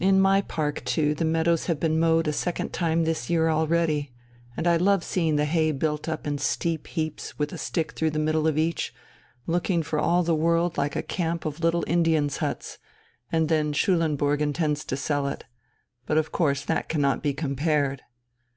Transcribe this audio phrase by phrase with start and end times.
[0.00, 4.10] In my park too the meadows have been mowed a second time this year already,
[4.56, 8.10] and I love seeing the hay built up in steep heaps with a stick through
[8.10, 8.92] the middle of each,
[9.46, 12.78] looking for all the world like a camp of little Indians' huts,
[13.30, 15.44] and then Schulenburg intends to sell it.
[16.04, 18.02] But of course that cannot be compared